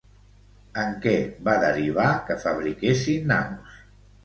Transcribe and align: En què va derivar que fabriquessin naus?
En 0.83 0.95
què 1.03 1.13
va 1.49 1.55
derivar 1.65 2.07
que 2.31 2.39
fabriquessin 2.47 3.31
naus? 3.35 3.79